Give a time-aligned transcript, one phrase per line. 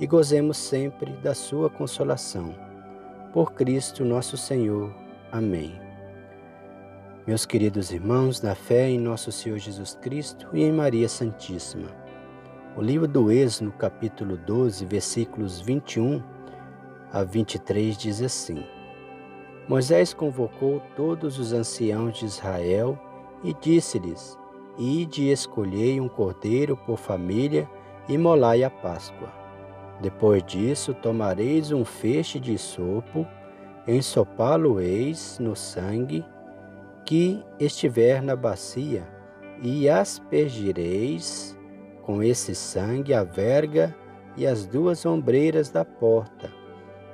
[0.00, 2.54] e gozemos sempre da sua consolação.
[3.32, 4.92] Por Cristo nosso Senhor.
[5.30, 5.78] Amém.
[7.26, 11.90] Meus queridos irmãos, na fé em nosso Senhor Jesus Cristo e em Maria Santíssima.
[12.76, 16.22] O livro do Êxodo, capítulo 12, versículos 21
[17.12, 18.64] a 23 diz assim:
[19.68, 22.98] Moisés convocou todos os anciãos de Israel
[23.44, 24.38] e disse-lhes:
[24.78, 27.68] Ide e escolhei um cordeiro por família
[28.08, 29.39] e molai a Páscoa.
[30.00, 33.26] Depois disso, tomareis um feixe de sopo,
[33.86, 36.24] ensopá-lo-eis no sangue
[37.04, 39.06] que estiver na bacia,
[39.62, 41.58] e aspergireis
[42.02, 43.94] com esse sangue a verga
[44.36, 46.50] e as duas ombreiras da porta.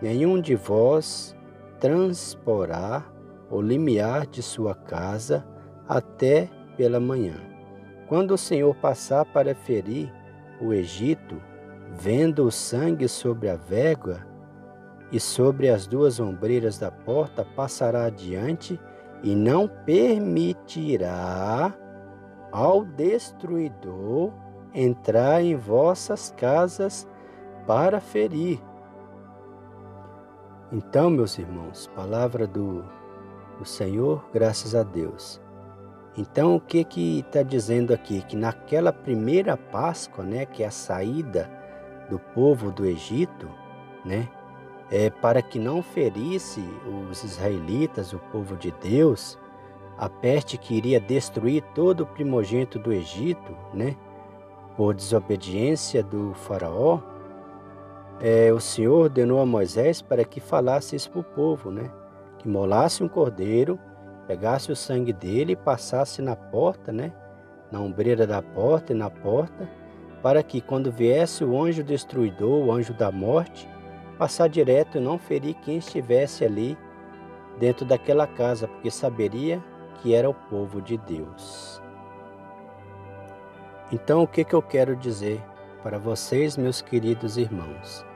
[0.00, 1.36] Nenhum de vós
[1.78, 3.04] transporá
[3.48, 5.46] o limiar de sua casa
[5.88, 7.36] até pela manhã.
[8.08, 10.12] Quando o Senhor passar para ferir
[10.60, 11.40] o Egito,
[11.94, 14.26] Vendo o sangue sobre a végua
[15.12, 18.80] e sobre as duas ombreiras da porta, passará adiante
[19.22, 21.72] e não permitirá
[22.50, 24.32] ao destruidor
[24.74, 27.06] entrar em vossas casas
[27.66, 28.58] para ferir.
[30.72, 32.82] Então, meus irmãos, palavra do,
[33.58, 35.38] do Senhor, graças a Deus.
[36.16, 38.22] Então, o que que está dizendo aqui?
[38.22, 41.61] Que naquela primeira Páscoa, né, que é a saída
[42.12, 43.48] do povo do Egito,
[44.04, 44.28] né?
[44.90, 46.62] É, para que não ferisse
[47.10, 49.38] os israelitas, o povo de Deus,
[49.96, 53.96] a peste que iria destruir todo o primogênito do Egito, né?
[54.76, 57.00] Por desobediência do faraó,
[58.20, 61.90] é, o Senhor ordenou a Moisés para que falasse isso para o povo, né?
[62.38, 63.78] Que molasse um cordeiro,
[64.26, 67.10] pegasse o sangue dele e passasse na porta, né?
[67.70, 69.66] Na ombreira da porta e na porta,
[70.22, 73.68] para que, quando viesse o anjo destruidor, o anjo da morte,
[74.16, 76.78] passar direto e não ferir quem estivesse ali
[77.58, 79.62] dentro daquela casa, porque saberia
[80.00, 81.82] que era o povo de Deus.
[83.90, 85.42] Então, o que, que eu quero dizer
[85.82, 88.06] para vocês, meus queridos irmãos?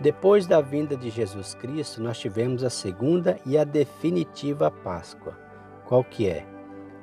[0.00, 5.38] Depois da vinda de Jesus Cristo, nós tivemos a segunda e a definitiva Páscoa.
[5.84, 6.44] Qual que é?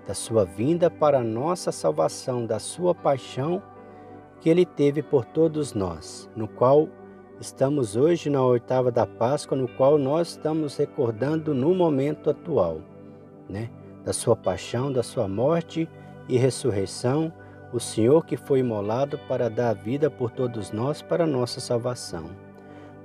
[0.05, 3.61] Da sua vinda para a nossa salvação, da sua paixão
[4.39, 6.87] que ele teve por todos nós, no qual
[7.39, 12.81] estamos hoje na oitava da Páscoa, no qual nós estamos recordando no momento atual,
[13.49, 13.69] né?
[14.03, 15.87] Da sua paixão, da sua morte
[16.27, 17.31] e ressurreição,
[17.71, 22.29] o Senhor que foi imolado para dar vida por todos nós para nossa salvação.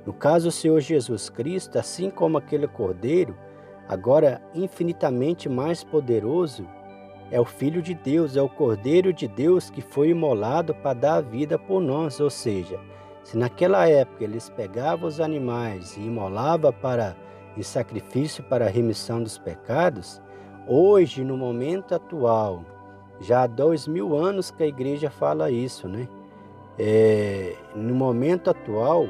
[0.06, 3.36] No caso, o Senhor Jesus Cristo, assim como aquele cordeiro,
[3.88, 6.66] agora infinitamente mais poderoso,
[7.34, 11.14] é o Filho de Deus, é o Cordeiro de Deus que foi imolado para dar
[11.16, 12.20] a vida por nós.
[12.20, 12.78] Ou seja,
[13.24, 17.16] se naquela época eles pegavam os animais e imolavam para
[17.56, 20.22] em sacrifício para a remissão dos pecados,
[20.68, 22.64] hoje, no momento atual,
[23.20, 26.06] já há dois mil anos que a igreja fala isso, né?
[26.78, 29.08] É, no momento atual,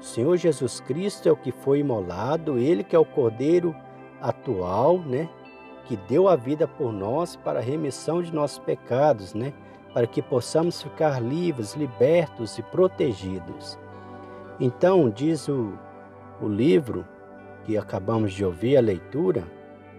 [0.00, 3.74] o Senhor Jesus Cristo é o que foi imolado, Ele que é o Cordeiro
[4.20, 5.28] atual, né?
[5.88, 9.54] Que deu a vida por nós para a remissão de nossos pecados, né?
[9.94, 13.78] Para que possamos ficar livres, libertos e protegidos.
[14.60, 15.72] Então, diz o,
[16.42, 17.06] o livro
[17.64, 19.44] que acabamos de ouvir a leitura,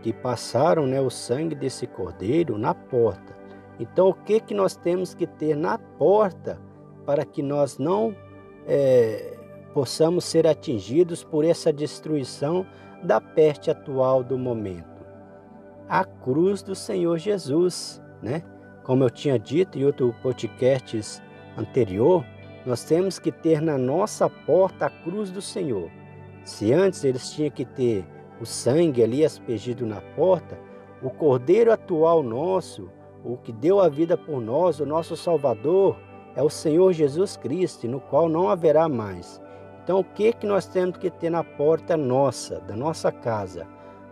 [0.04, 3.36] que passaram né, o sangue desse cordeiro na porta.
[3.80, 6.62] Então, o que, que nós temos que ter na porta
[7.04, 8.16] para que nós não
[8.68, 9.38] é,
[9.74, 12.64] possamos ser atingidos por essa destruição
[13.02, 14.99] da peste atual do momento?
[15.90, 18.44] A cruz do Senhor Jesus, né?
[18.84, 21.22] Como eu tinha dito em outro podcast
[21.58, 22.24] anterior,
[22.64, 25.90] nós temos que ter na nossa porta a cruz do Senhor.
[26.44, 28.06] Se antes eles tinham que ter
[28.40, 30.60] o sangue ali aspergido na porta,
[31.02, 32.90] o Cordeiro atual nosso,
[33.24, 35.98] o que deu a vida por nós, o nosso Salvador,
[36.36, 39.42] é o Senhor Jesus Cristo, no qual não haverá mais.
[39.84, 43.68] Então, o que que nós temos que ter na porta nossa, da nossa casa?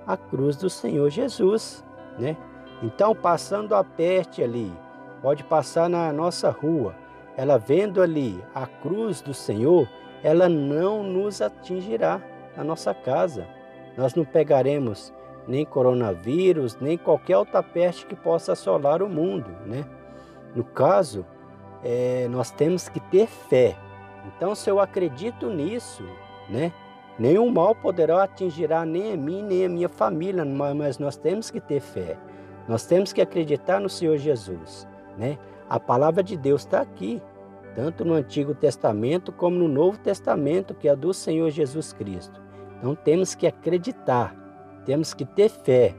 [0.08, 1.84] A cruz do Senhor Jesus,
[2.18, 2.38] né?
[2.82, 4.72] Então, passando a peste ali,
[5.22, 6.96] pode passar na nossa rua,
[7.36, 9.88] ela vendo ali a cruz do Senhor,
[10.24, 12.22] ela não nos atingirá
[12.56, 13.48] na nossa casa.
[13.98, 15.14] Nós não pegaremos
[15.48, 19.86] nem coronavírus, nem qualquer outra peste que possa assolar o mundo, né?
[20.56, 21.26] No caso,
[21.84, 23.76] é, nós temos que ter fé.
[24.26, 26.04] Então, se eu acredito nisso,
[26.50, 26.72] né?
[27.20, 31.60] Nenhum mal poderá atingir nem a mim, nem a minha família, mas nós temos que
[31.60, 32.18] ter fé.
[32.68, 34.88] Nós temos que acreditar no Senhor Jesus,
[35.18, 35.38] né?
[35.70, 37.22] A palavra de Deus está aqui,
[37.74, 42.42] tanto no Antigo Testamento como no Novo Testamento, que é do Senhor Jesus Cristo.
[42.78, 44.36] Então temos que acreditar,
[44.86, 45.96] temos que ter fé.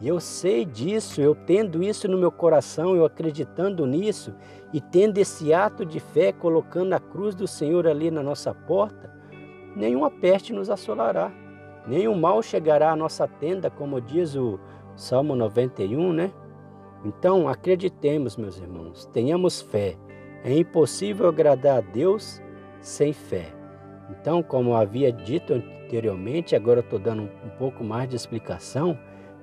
[0.00, 4.34] E eu sei disso, eu tendo isso no meu coração, eu acreditando nisso
[4.72, 9.13] e tendo esse ato de fé, colocando a cruz do Senhor ali na nossa porta,
[9.74, 11.32] nenhuma peste nos assolará,
[11.86, 14.58] nenhum mal chegará à nossa tenda, como diz o
[14.96, 16.32] Salmo 91, né?
[17.04, 19.96] Então, acreditemos, meus irmãos, tenhamos fé.
[20.42, 22.40] É impossível agradar a Deus
[22.80, 23.52] sem fé.
[24.10, 28.98] Então, como havia dito anteriormente, agora estou dando um pouco mais de explicação,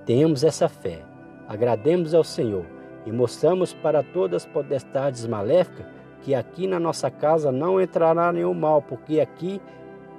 [0.05, 1.03] tenhamos essa fé.
[1.47, 2.65] Agrademos ao Senhor
[3.05, 5.85] e mostramos para todas as potestades maléficas
[6.21, 9.59] que aqui na nossa casa não entrará nenhum mal, porque aqui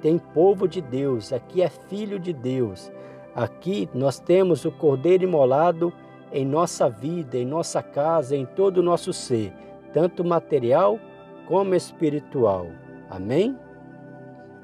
[0.03, 2.91] tem povo de Deus, aqui é filho de Deus.
[3.33, 5.93] Aqui nós temos o Cordeiro imolado
[6.29, 9.53] em nossa vida, em nossa casa, em todo o nosso ser,
[9.93, 10.99] tanto material
[11.47, 12.67] como espiritual.
[13.09, 13.57] Amém?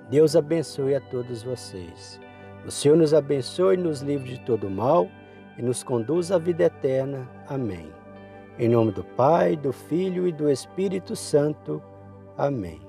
[0.09, 2.19] Deus abençoe a todos vocês.
[2.65, 5.07] O Senhor nos abençoe nos livre de todo mal
[5.57, 7.29] e nos conduz à vida eterna.
[7.47, 7.89] Amém.
[8.57, 11.81] Em nome do Pai, do Filho e do Espírito Santo.
[12.37, 12.88] Amém.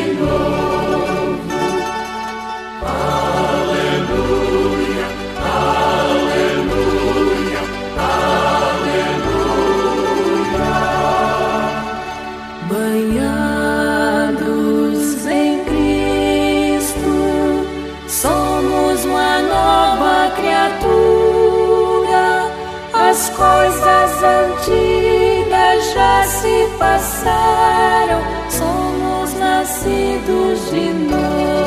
[23.21, 28.19] As coisas antigas já se passaram,
[28.49, 31.60] somos nascidos de novo.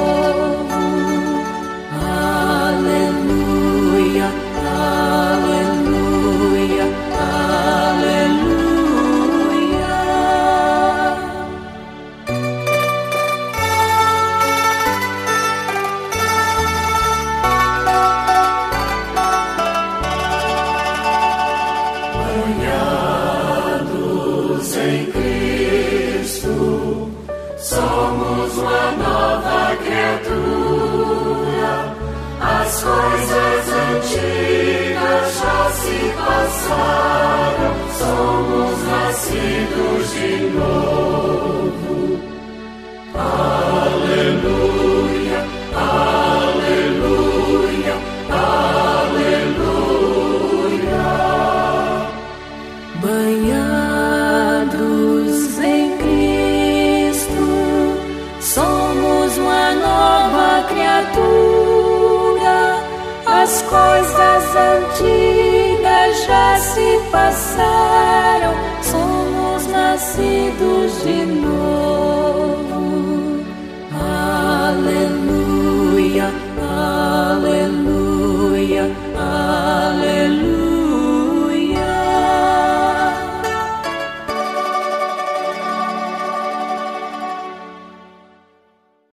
[28.54, 28.83] Somos
[67.14, 71.53] passaram, somos nascidos de novo.